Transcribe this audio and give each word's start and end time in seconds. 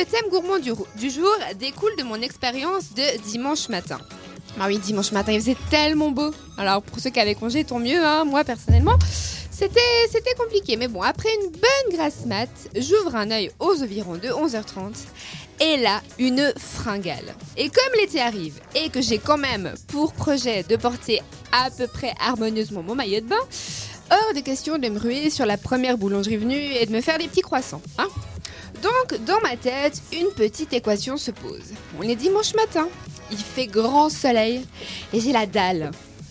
le 0.00 0.06
thème 0.06 0.30
gourmand 0.30 0.58
du, 0.58 1.10
jour 1.10 1.34
découle 1.58 1.94
de 1.98 2.02
mon 2.04 2.22
expérience 2.22 2.94
de 2.94 3.20
dimanche 3.30 3.68
matin. 3.68 3.98
Ah 4.58 4.64
oui, 4.66 4.78
dimanche 4.78 5.12
matin, 5.12 5.32
il 5.32 5.40
faisait 5.40 5.56
tellement 5.68 6.10
beau. 6.10 6.30
Alors 6.56 6.80
pour 6.80 7.00
ceux 7.00 7.10
qui 7.10 7.20
avaient 7.20 7.34
congé, 7.34 7.64
tant 7.64 7.78
mieux, 7.78 8.02
hein. 8.02 8.24
moi 8.24 8.42
personnellement. 8.42 8.98
C'était, 9.50 9.80
c'était 10.10 10.32
compliqué, 10.38 10.78
mais 10.78 10.88
bon, 10.88 11.02
après 11.02 11.28
une 11.42 11.50
bonne 11.50 11.94
grasse 11.94 12.24
mat, 12.24 12.48
j'ouvre 12.74 13.14
un 13.14 13.30
œil 13.30 13.50
aux 13.58 13.82
environs 13.82 14.16
de 14.16 14.28
11h30 14.28 15.04
et 15.60 15.76
là, 15.76 16.00
une 16.18 16.50
fringale. 16.56 17.34
Et 17.58 17.68
comme 17.68 17.92
l'été 18.00 18.20
arrive 18.20 18.54
et 18.74 18.88
que 18.88 19.02
j'ai 19.02 19.18
quand 19.18 19.36
même 19.36 19.74
pour 19.88 20.14
projet 20.14 20.62
de 20.62 20.76
porter 20.76 21.20
à 21.52 21.70
peu 21.70 21.86
près 21.86 22.14
harmonieusement 22.20 22.82
mon 22.82 22.94
maillot 22.94 23.20
de 23.20 23.26
bain, 23.26 23.44
hors 24.10 24.34
de 24.34 24.40
question 24.40 24.78
de 24.78 24.88
me 24.88 24.98
ruer 24.98 25.28
sur 25.28 25.44
la 25.44 25.58
première 25.58 25.98
boulangerie 25.98 26.38
venue 26.38 26.56
et 26.56 26.86
de 26.86 26.92
me 26.92 27.02
faire 27.02 27.18
des 27.18 27.28
petits 27.28 27.42
croissants. 27.42 27.82
Hein 27.98 28.08
Donc, 28.82 29.24
dans 29.24 29.40
ma 29.40 29.56
tête, 29.56 30.00
une 30.12 30.30
petite 30.36 30.72
équation 30.72 31.16
se 31.16 31.30
pose. 31.30 31.72
On 31.98 32.02
est 32.02 32.16
dimanche 32.16 32.54
matin, 32.54 32.88
il 33.30 33.38
fait 33.38 33.66
grand 33.66 34.08
soleil 34.08 34.64
et 35.12 35.20
j'ai 35.20 35.32
la 35.32 35.46
dalle. 35.46 35.90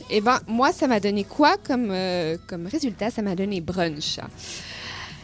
Et 0.10 0.22
ben, 0.22 0.40
moi, 0.48 0.72
ça 0.72 0.88
m'a 0.88 1.00
donné 1.00 1.24
quoi 1.24 1.56
comme, 1.58 1.90
euh, 1.92 2.38
comme 2.48 2.66
résultat? 2.66 3.12
Ça 3.12 3.22
m'a 3.22 3.36
donné 3.36 3.62
brunch. 3.62 4.20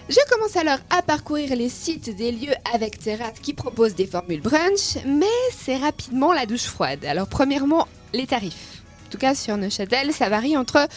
Je 0.07 0.19
commence 0.29 0.55
alors 0.55 0.77
à 0.91 1.01
parcourir 1.01 1.55
les 1.55 1.69
sites 1.69 2.15
des 2.15 2.31
lieux 2.31 2.53
avec 2.71 2.99
terrasse 2.99 3.39
qui 3.41 3.55
proposent 3.55 3.95
des 3.95 4.05
formules 4.05 4.41
brunch, 4.41 5.03
mais 5.07 5.25
c'est 5.51 5.77
rapidement 5.77 6.31
la 6.31 6.45
douche 6.45 6.65
froide. 6.65 7.03
Alors 7.05 7.27
premièrement, 7.27 7.87
les 8.13 8.27
tarifs. 8.27 8.74
En 9.15 9.17
tout 9.17 9.21
cas 9.21 9.33
sur 9.35 9.55
Neuchâtel, 9.55 10.11
ça 10.11 10.27
varie 10.27 10.57
entre 10.57 10.89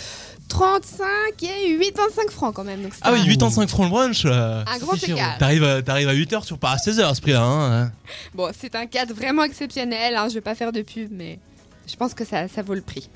35 0.49 1.07
et 1.43 1.79
85 1.79 2.31
francs 2.31 2.53
quand 2.53 2.65
même. 2.65 2.83
Donc 2.83 2.93
Ah 3.03 3.13
oui, 3.13 3.21
un- 3.21 3.25
85 3.27 3.69
francs 3.69 3.85
le 3.87 3.91
brunch. 3.91 4.23
euh, 4.25 4.65
Un 4.67 4.79
grand 4.79 4.95
écart. 5.01 5.39
T'arrives 5.39 5.63
à, 5.63 5.83
t'arrives 5.83 6.09
à 6.09 6.15
8h, 6.15 6.45
tu 6.45 6.53
repars 6.55 6.73
à 6.73 6.77
16h 6.79 7.05
à 7.09 7.15
ce 7.15 7.21
prix-là. 7.21 7.43
Hein. 7.43 7.93
Bon, 8.35 8.51
c'est 8.59 8.75
un 8.75 8.87
cadre 8.87 9.15
vraiment 9.15 9.45
exceptionnel. 9.45 10.17
Hein, 10.17 10.27
je 10.29 10.35
vais 10.35 10.41
pas 10.41 10.57
faire 10.57 10.73
de 10.73 10.83
pub, 10.83 11.11
mais 11.13 11.39
je 11.91 11.97
pense 11.97 12.15
que 12.15 12.25
ça, 12.25 12.49
ça 12.49 12.63
vaut 12.63 12.75
le 12.75 12.81
prix. 12.83 13.09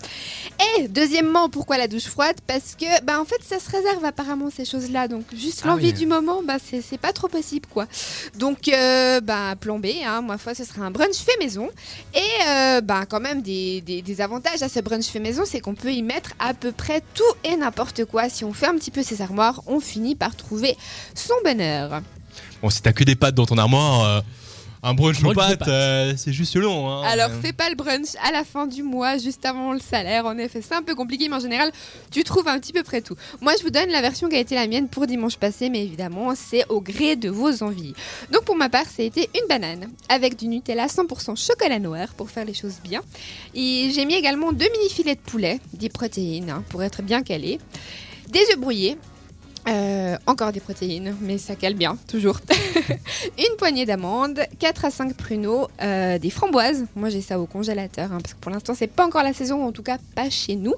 Et 0.78 0.88
deuxièmement, 0.88 1.48
pourquoi 1.48 1.76
la 1.78 1.88
douche 1.88 2.06
froide? 2.06 2.36
Parce 2.46 2.74
que, 2.74 3.02
bah, 3.04 3.20
en 3.20 3.24
fait, 3.24 3.42
ça 3.42 3.58
se 3.58 3.70
réserve 3.70 4.04
apparemment 4.04 4.48
ces 4.54 4.64
choses-là. 4.64 5.08
Donc, 5.08 5.24
juste 5.36 5.60
Ah 5.64 5.68
l'envie 5.68 5.86
oui. 5.88 5.92
du 5.92 6.06
moment, 6.06 6.42
bah, 6.42 6.56
c'est 6.58 6.98
pas 6.98 7.12
trop 7.12 7.28
possible, 7.28 7.66
quoi. 7.72 7.86
Donc, 8.38 8.68
euh, 8.68 9.20
bah, 9.20 9.54
plan 9.60 9.78
B, 9.78 9.86
hein, 10.04 10.20
moi, 10.22 10.36
ce 10.38 10.64
sera 10.64 10.82
un 10.82 10.90
brunch 10.90 11.16
fait 11.16 11.36
maison. 11.38 11.68
Et, 12.14 12.20
euh, 12.48 12.80
bah, 12.80 13.04
quand 13.08 13.20
même, 13.20 13.42
des, 13.42 13.80
des- 13.82 14.02
des 14.02 14.20
avantages 14.20 14.62
à 14.62 14.68
ce 14.68 14.80
brunch 14.80 15.06
fait 15.06 15.20
maison, 15.20 15.42
c'est 15.46 15.60
qu'on 15.60 15.74
peut 15.74 15.92
y 15.92 16.02
mettre 16.02 16.32
à 16.38 16.54
peu 16.54 16.72
près 16.72 17.02
tout 17.14 17.22
et 17.44 17.56
n'importe 17.56 18.04
quoi. 18.06 18.28
Si 18.28 18.44
on 18.44 18.52
fait 18.52 18.66
un 18.66 18.74
petit 18.76 18.90
peu 18.90 19.02
ses 19.02 19.20
armoires, 19.22 19.62
on 19.66 19.80
finit 19.80 20.14
par 20.14 20.34
trouver 20.36 20.76
son 21.14 21.34
bonheur. 21.44 22.00
Bon, 22.62 22.70
si 22.70 22.80
t'as 22.80 22.92
que 22.92 23.04
des 23.04 23.16
pâtes 23.16 23.34
dans 23.34 23.46
ton 23.46 23.58
armoire, 23.58 24.04
euh, 24.04 24.20
un 24.84 24.94
brunch 24.94 25.22
pâtes, 25.22 25.58
pâtes. 25.60 25.68
euh, 25.68 26.14
c'est 26.16 26.32
juste 26.32 26.56
long. 26.56 26.90
Hein. 26.90 27.02
Alors, 27.04 27.30
Euh, 27.30 27.40
fais 27.40 27.52
pas 27.52 27.68
le 27.70 27.76
brunch 27.76 28.08
à 28.22 28.32
la 28.32 28.44
fin 28.44 28.66
du 28.66 28.82
mois, 28.82 29.16
juste 29.16 29.44
avant 29.46 29.72
le 29.72 29.78
salaire. 29.78 30.26
En 30.26 30.36
effet, 30.38 30.60
c'est 30.60 30.74
un 30.74 30.82
peu 30.82 30.94
compliqué, 30.94 31.28
mais 31.28 31.36
en 31.36 31.40
général, 31.40 31.70
tu 32.10 32.24
trouves 32.24 32.48
un 32.48 32.58
petit 32.58 32.72
peu 32.72 32.82
près 32.82 33.00
tout. 33.00 33.14
Moi, 33.40 33.52
je 33.58 33.62
vous 33.62 33.70
donne 33.70 33.90
la 33.90 34.00
version 34.00 34.28
qui 34.28 34.36
a 34.36 34.40
été 34.40 34.54
la 34.56 34.66
mienne 34.66 34.88
pour 34.88 35.06
dimanche 35.06 35.36
passé, 35.36 35.70
mais 35.70 35.84
évidemment, 35.84 36.34
c'est 36.34 36.64
au 36.68 36.80
gré 36.80 37.14
de 37.16 37.30
vos 37.30 37.62
envies. 37.62 37.94
Donc, 38.32 38.44
pour 38.44 38.56
ma 38.56 38.68
part, 38.68 38.86
ça 38.86 39.02
a 39.02 39.06
été 39.06 39.30
une 39.40 39.46
banane 39.48 39.88
avec 40.08 40.36
du 40.36 40.48
Nutella 40.48 40.86
100% 40.88 41.36
chocolat 41.36 41.78
noir 41.78 42.08
pour 42.16 42.30
faire 42.30 42.44
les 42.44 42.54
choses 42.54 42.76
bien. 42.82 43.02
Et 43.54 43.90
j'ai 43.94 44.04
mis 44.04 44.14
également 44.14 44.52
deux 44.52 44.68
mini 44.72 44.90
filets 44.90 45.14
de 45.14 45.20
poulet, 45.20 45.60
des 45.74 45.88
protéines 45.90 46.50
hein, 46.50 46.64
pour 46.70 46.82
être 46.82 47.02
bien 47.02 47.22
calé, 47.22 47.60
des 48.28 48.40
œufs 48.52 48.58
brouillés. 48.58 48.96
Euh, 49.68 50.16
encore 50.26 50.50
des 50.52 50.60
protéines, 50.60 51.16
mais 51.20 51.38
ça 51.38 51.54
cale 51.54 51.74
bien, 51.74 51.96
toujours. 52.08 52.40
une 53.38 53.56
poignée 53.58 53.86
d'amandes, 53.86 54.40
4 54.58 54.84
à 54.86 54.90
5 54.90 55.14
pruneaux, 55.14 55.68
euh, 55.82 56.18
des 56.18 56.30
framboises. 56.30 56.84
Moi, 56.96 57.10
j'ai 57.10 57.20
ça 57.20 57.38
au 57.38 57.46
congélateur, 57.46 58.12
hein, 58.12 58.18
parce 58.20 58.34
que 58.34 58.40
pour 58.40 58.50
l'instant, 58.50 58.74
c'est 58.76 58.88
pas 58.88 59.06
encore 59.06 59.22
la 59.22 59.32
saison, 59.32 59.62
ou 59.64 59.68
en 59.68 59.72
tout 59.72 59.84
cas 59.84 59.98
pas 60.16 60.30
chez 60.30 60.56
nous. 60.56 60.74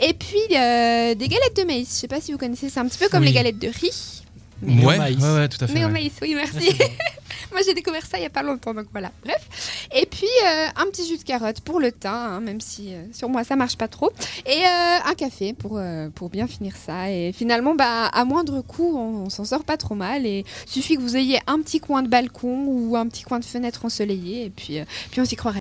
Et 0.00 0.12
puis, 0.12 0.38
euh, 0.54 1.14
des 1.14 1.28
galettes 1.28 1.56
de 1.56 1.64
maïs. 1.64 1.88
Je 1.94 2.00
sais 2.00 2.08
pas 2.08 2.20
si 2.20 2.32
vous 2.32 2.38
connaissez, 2.38 2.68
c'est 2.68 2.80
un 2.80 2.86
petit 2.86 2.98
peu 2.98 3.08
comme 3.08 3.20
Oui. 3.20 3.28
les 3.28 3.32
galettes 3.34 3.58
de 3.58 3.68
riz. 3.68 4.22
Mais 4.60 4.84
au 4.84 4.88
ouais, 4.88 4.98
maïs. 4.98 5.18
ouais, 5.22 5.34
ouais, 5.34 5.48
tout 5.48 5.64
à 5.64 5.66
fait. 5.66 5.72
Mais 5.72 5.84
au 5.84 5.88
maïs, 5.88 6.12
oui, 6.20 6.34
merci. 6.34 6.76
Moi, 7.52 7.60
j'ai 7.64 7.72
découvert 7.74 8.04
ça 8.04 8.18
il 8.18 8.24
y 8.24 8.26
a 8.26 8.30
pas 8.30 8.42
longtemps, 8.42 8.74
donc 8.74 8.86
voilà. 8.92 9.10
Bref. 9.24 9.77
Et 10.00 10.06
puis, 10.06 10.28
euh, 10.46 10.66
un 10.76 10.86
petit 10.86 11.04
jus 11.08 11.18
de 11.18 11.24
carotte 11.24 11.60
pour 11.60 11.80
le 11.80 11.90
teint, 11.90 12.12
hein, 12.12 12.40
même 12.40 12.60
si 12.60 12.94
euh, 12.94 13.02
sur 13.12 13.28
moi, 13.28 13.42
ça 13.42 13.56
marche 13.56 13.76
pas 13.76 13.88
trop. 13.88 14.12
Et 14.46 14.64
euh, 14.64 14.98
un 15.04 15.14
café 15.14 15.54
pour, 15.54 15.80
bien 16.30 16.46
finir 16.46 16.76
ça. 16.76 17.10
Et 17.10 17.32
finalement, 17.32 17.74
bah, 17.74 18.06
à 18.06 18.24
moindre 18.24 18.60
coût, 18.60 18.96
on, 18.96 19.28
s'en 19.28 19.44
sort 19.44 19.64
pas 19.64 19.76
trop 19.76 19.96
mal. 19.96 20.24
Et 20.24 20.44
suffit 20.66 20.94
que 20.94 21.00
vous 21.00 21.16
ayez 21.16 21.40
un 21.48 21.60
petit 21.60 21.80
coin 21.80 22.04
de 22.04 22.08
balcon 22.08 22.66
ou 22.68 22.94
un 22.94 23.08
petit 23.08 23.24
coin 23.24 23.40
de 23.40 23.44
fenêtre 23.44 23.84
ensoleillé. 23.84 24.44
Et 24.44 24.50
puis, 24.50 24.78
puis 25.10 25.20
on 25.20 25.24
s'y 25.24 25.34
croirait. 25.34 25.56